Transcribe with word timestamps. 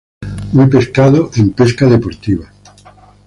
Muy 0.53 0.65
pescado 0.65 1.29
en 1.35 1.51
pesca 1.53 1.85
deportiva. 1.85 2.51